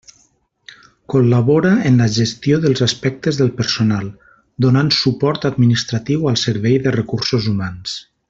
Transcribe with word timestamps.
Col·labora 1.13 1.73
en 1.89 1.99
la 2.03 2.07
gestió 2.15 2.57
dels 2.63 2.81
aspectes 2.85 3.37
del 3.41 3.53
personal, 3.59 4.09
donant 4.67 4.91
suport 5.01 5.47
administratiu 5.51 6.27
al 6.33 6.41
Servei 6.47 6.81
de 6.89 6.95
Recursos 6.99 7.49
Humans. 7.55 7.97